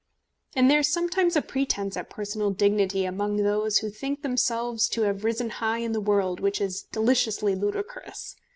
[0.55, 5.03] And there is sometimes a pretence at personal dignity among those who think themselves to
[5.03, 8.35] have risen high in the world which is deliciously ludicrous.